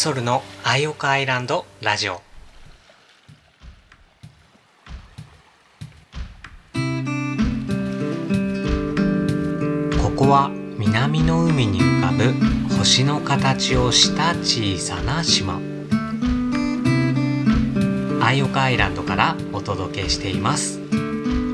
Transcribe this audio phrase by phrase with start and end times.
[0.00, 2.14] ソルのアイオカアイランドラジオ。
[2.14, 2.20] こ
[10.16, 12.32] こは南の海に浮かぶ
[12.78, 15.60] 星の形をした小さな島。
[18.22, 20.80] アイオカアイランドからお届けしています。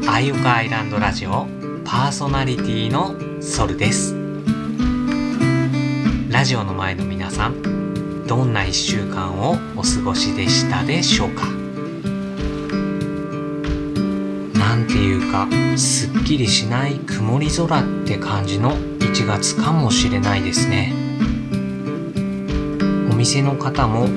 [0.08, 1.48] アイオカアイランドラジオ
[1.84, 4.14] パーソナリティのソルです。
[6.30, 7.85] ラジオの前の皆さん
[8.26, 11.46] どんな1週間をお過ごしでしたでしょうか？
[14.58, 15.46] なんていうか
[15.78, 20.92] すっきりしない曇り空って感じの1月かもしれないですね。
[23.10, 24.08] お店の方も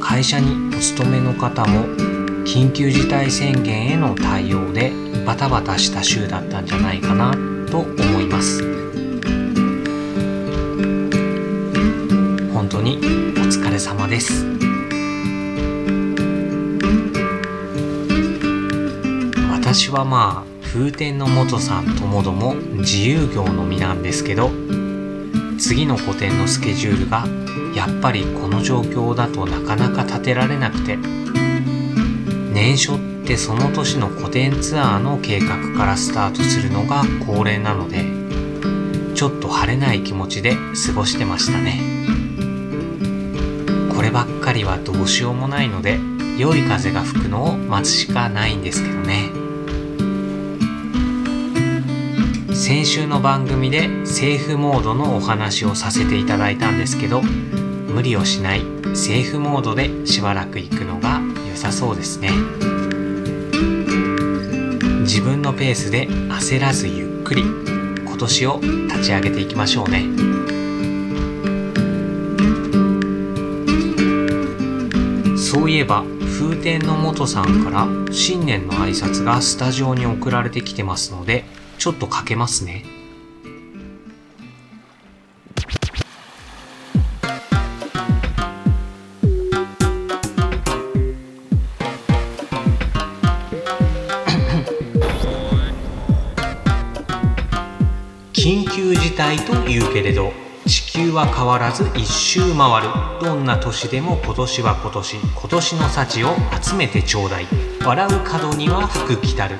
[0.00, 1.84] 会社にお勤めの方も
[2.44, 4.92] 緊急事態宣言への対応で
[5.26, 7.32] バタバタした週だったんじゃないかな
[7.68, 8.85] と思います。
[14.16, 14.46] です。
[19.52, 24.50] 私はまあ風天の元さんともども自由業の身なんですけど
[25.58, 27.26] 次の個展のスケジュールが
[27.74, 38.04] やっぱりこの状況だとなかなか立てられなくて年初ってその年の個展ツアーの計画からスタートするのが恒例なので
[39.14, 40.56] ちょっと晴れない気持ちで
[40.86, 42.15] 過ごしてましたね。
[44.16, 46.00] ばっかりはどうしようもないので
[46.38, 49.30] 良い風が吹くのを待つしかないんですけどね。
[52.54, 58.62] 先週の番組でセーフモードのお話をさせていただいたんですけど無理をしない
[58.94, 62.30] セーフモードでしばらく行くのが良さそうですね。
[65.02, 70.35] 自分のペースで焦らずゆっくり今年を立ち上げていきましょうね。
[75.56, 76.04] そういえば
[76.38, 81.44] 風天の元さんから新年の挨拶がスタジオに送られてきてますので
[81.78, 82.84] ちょっとかけますね。
[98.34, 100.34] 緊急事態というけれど
[100.66, 102.88] 地球は変わらず一周回る。
[103.20, 105.16] どんな年でも今年は今年。
[105.16, 107.46] 今年の幸を集めてちょうだい。
[107.84, 109.58] 笑う角には福来たる。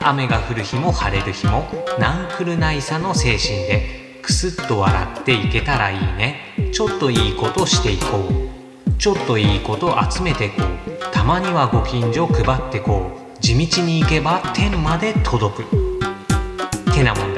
[0.00, 1.64] 雨が降る日も晴れる日も。
[2.00, 4.20] なんくるないさの精神で。
[4.20, 6.72] くすっと笑っていけたらいいね。
[6.72, 8.90] ちょっといいことしていこう。
[8.98, 11.12] ちょっといいこと集めてこう。
[11.12, 13.40] たまにはご近所配ってこう。
[13.40, 15.88] 地道に行けば天まで届く。
[16.92, 17.37] てな問題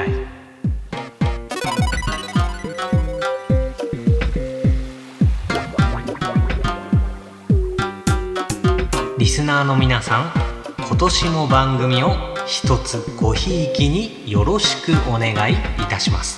[9.31, 10.33] スナーの皆さん
[10.85, 12.09] 今年も番組を
[12.45, 16.37] 一つごひいきによろしくお願いいたします。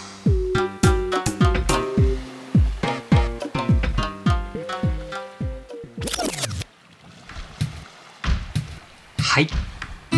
[9.17, 9.47] はい。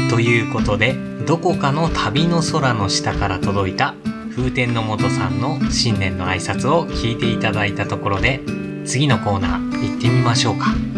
[0.09, 3.95] ということでどこかの旅の空の下から届いた
[4.35, 8.41] 風天の元さんの新年の挨拶を聞いていただいたところで
[8.83, 10.94] 次のコーナー行ってみましょうか。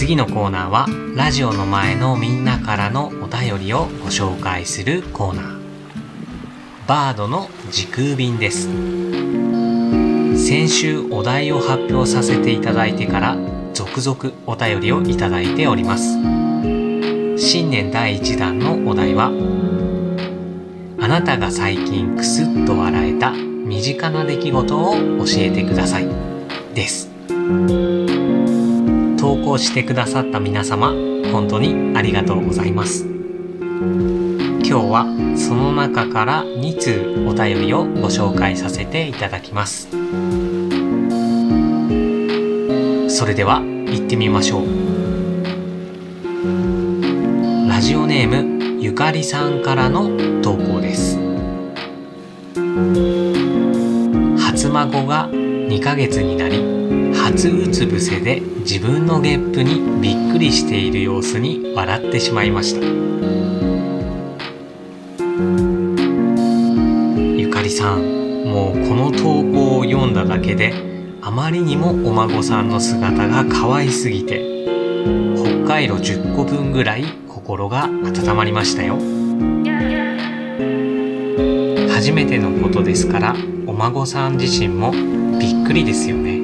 [0.00, 5.60] 次のコーナーはラジオの前のみんなからのお便りをご紹介するコーナー。
[6.88, 8.70] バードの時空便です。
[10.42, 13.36] 先週お題を発表させていただいてから
[13.74, 16.14] 続々お便りをいただいております。
[17.36, 19.26] 新年第1弾のお題は
[20.98, 26.08] あなたが最近クスッと笑えた身近な出来事を教えてください
[26.74, 27.10] です。
[29.30, 30.88] 投稿してくださった皆様
[31.30, 33.06] 本当にありがとうございます。
[33.06, 35.06] 今日は
[35.36, 39.88] その中から2通お便りをご紹介させていただきます。
[43.08, 44.64] それでは行ってみましょう。
[47.68, 50.08] ラジオネームゆかりさんからの
[50.42, 51.20] 投稿です。
[54.40, 56.99] 初孫が2ヶ月になり
[57.30, 62.84] 初うつ伏せで自分のゲップにびっくりしている様子に笑ってしまいました。
[67.38, 70.74] ゆかりさんもうこの投稿を読んだだけで
[71.22, 74.66] あまりにもお孫さんの姿が可愛すぎて
[75.36, 78.96] 北海道10個分ぐらい心が温まりましたよ。
[81.94, 83.36] 初めてのことですから
[83.68, 84.90] お孫さん自身も
[85.38, 86.39] びっくりですよね。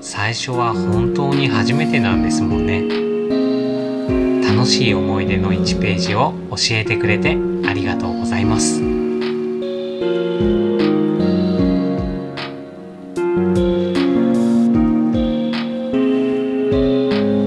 [0.00, 2.82] 最初は本当に初めてなんですもんね。
[4.42, 7.36] 楽しい思い出の1ページを教えてくれて
[7.66, 8.78] ありがとうございます。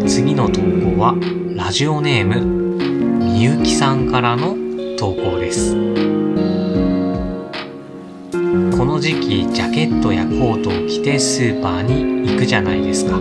[0.07, 1.15] 次の投稿は
[1.55, 4.55] ラジオネームみゆきさんからの
[4.97, 5.75] 投稿です。
[8.81, 13.19] この時期ジャケットやコートを着てスーパーに行くじゃないですか。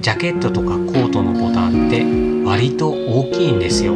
[0.00, 2.02] ジャケットとかコートのボタンって
[2.42, 3.92] 割と大きいんですよ。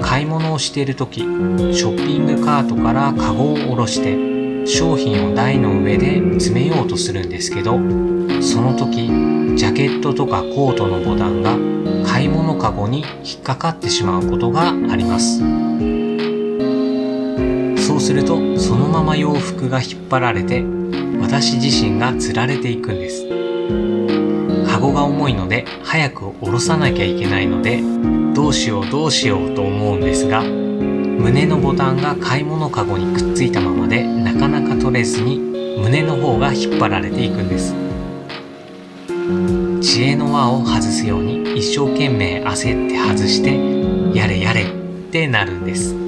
[0.00, 7.72] 買い物をしている時ショッピングカートからカゴを下ろして商品を台の上で詰めようとするんですけど
[8.40, 9.06] その時
[9.54, 11.58] ジャケットとかコートのボタンが
[12.10, 15.42] 買い物カゴに引っかかってしまうことがあります。
[18.04, 20.62] するとそのまま洋服が引っ張られて
[21.22, 23.26] 私自身がつられていくんです。
[24.70, 27.80] カゴが重いので早く下ろさなきゃいけないので
[28.34, 35.38] どうしようどうしようと思うんですが胸のボタンが買い物カゴにくっついたままでなかなか取れずに
[35.78, 37.74] 胸の方が引っ張られていくんです。
[39.80, 44.66] 知恵の輪を外すように一生懸命焦って外してやれやれっ
[45.10, 46.03] てなるんです。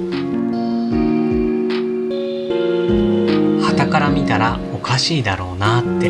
[3.97, 6.07] から見たらおかしいだろうなって。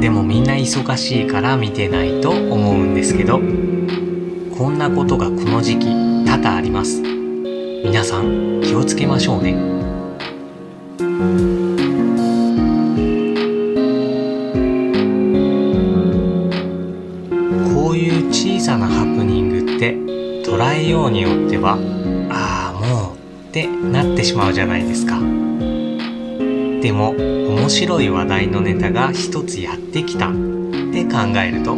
[0.00, 5.86] でもみんな忙しいから見てないと思うんですけどこんなことがこの時期
[6.26, 7.00] 多々あります。
[7.00, 9.54] 皆さん気をつけましょうね。
[17.72, 19.94] こういう小さなハプニングって
[20.44, 21.78] 捉えようによっては
[22.30, 23.16] ああもう
[23.48, 25.18] ってなってしまうじゃないですか。
[26.80, 30.30] でも面白い話題のネタが一つやってきた。
[30.30, 30.32] っ
[30.90, 31.76] て考えると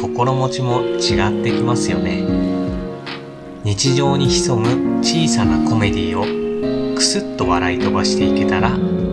[0.00, 2.22] 心持ちも違ってきますよね。
[3.64, 6.24] 日常に潜む小さなコメディを
[6.94, 8.70] クスッと笑い飛ばしていけたら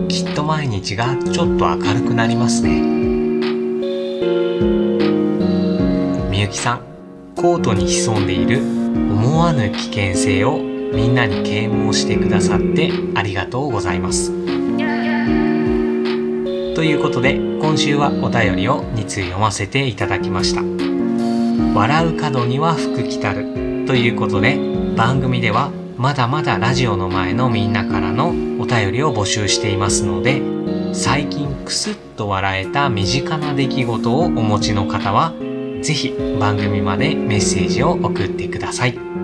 [0.08, 2.80] きっと毎日がちょっと明るくなりますね。
[6.30, 6.80] みゆきさん
[7.34, 14.55] コートに潜んでいる思わぬ危険性をみんなに啓蒙してくださってありがとうございます。
[16.76, 20.60] ということで今週はお便りを2通読ませていただきました。
[21.74, 23.86] 笑う角には福来たる。
[23.86, 24.58] ということで
[24.94, 28.28] 番組ではまだまだラジオの前のみんなからの
[28.60, 30.42] お便りを募集していますので
[30.92, 35.32] 最近クスッと笑えた身近な出来事をお持ちの方は
[35.80, 39.15] ぜひ番組までメッセージを送ってください。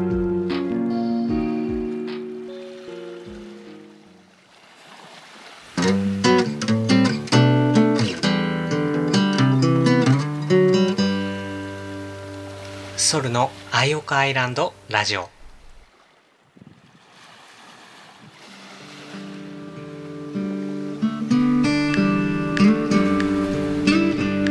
[13.13, 15.29] ソルのアイオカアイランドラジオ。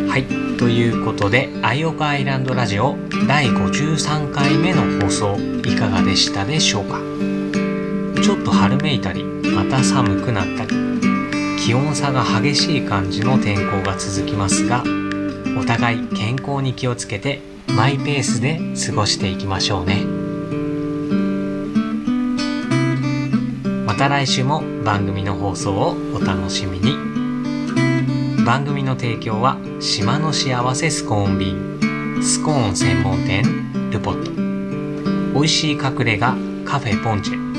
[0.07, 2.95] はいということでアイオカアイランドラジオ
[3.27, 5.37] 第53回目の放送
[5.67, 6.99] いかがでしたでしょうか？
[8.21, 10.75] ちょっと春めいたりまた寒くなったり
[11.57, 14.83] 気温差が激しい感じの天候が続きますが
[15.59, 20.05] お互い健康に気をつけてマイペースで過ごしていきましょうね。
[23.85, 26.95] また来週も番組の放送をお楽しみに。
[28.45, 34.31] 番組の提供は島の幸せスコーン便スコーン専門店ルポット。
[35.33, 36.35] 美味しい隠れ家
[36.65, 37.51] カフェポンチェ。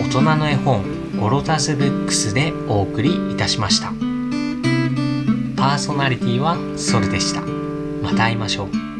[0.00, 0.84] 大人の絵本
[1.18, 3.88] ゴロタスブックスでお送りいたしました。
[5.56, 7.40] パーソナリティはソルでした。
[8.02, 8.91] また会いましょう。